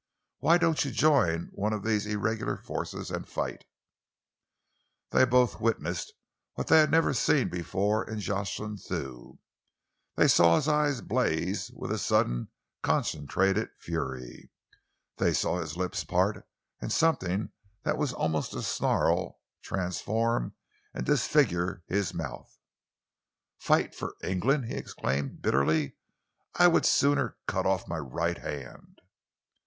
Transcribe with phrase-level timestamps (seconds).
[0.39, 3.65] Why don't you join one of these irregular forces and fight?"
[5.11, 6.13] Then they both witnessed
[6.55, 9.37] what they had never before seen in Jocelyn Thew.
[10.15, 12.47] They saw his eyes blaze with a sudden
[12.81, 14.49] concentrated fury.
[15.17, 16.47] They saw his lips part
[16.81, 17.51] and something
[17.83, 20.55] that was almost a snarl transform
[20.95, 22.57] and disfigure his mouth.
[23.59, 25.95] "Fight for England?" he exclaimed bitterly.
[26.55, 28.99] "I would sooner cut off my right hand!"